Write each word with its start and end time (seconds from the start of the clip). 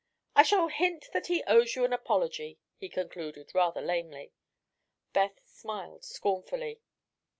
"I 0.35 0.41
shall 0.41 0.69
hint 0.69 1.09
that 1.13 1.27
he 1.27 1.43
owes 1.43 1.75
you 1.75 1.85
an 1.85 1.93
apology," 1.93 2.57
he 2.75 2.89
concluded, 2.89 3.51
rather 3.53 3.81
lamely. 3.81 4.33
Beth 5.13 5.39
smiled 5.45 6.03
scornfully. 6.03 6.81